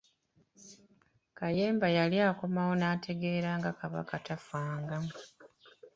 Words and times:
Kayemba 1.37 1.87
yali 1.97 2.17
akomawo, 2.31 2.73
n'ategeera 2.77 3.49
nga 3.59 3.71
Kabaka 3.79 4.15
tafanga. 4.27 4.97